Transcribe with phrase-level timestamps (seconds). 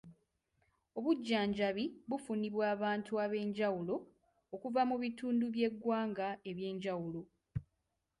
[0.97, 3.95] Obujjanjabi bufunibwa abantu ab'enjawulo
[4.55, 7.21] okuva mu bitundu by'egwanga eby'enjawulo.